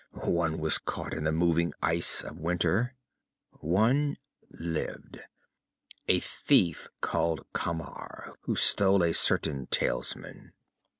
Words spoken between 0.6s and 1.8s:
caught in the moving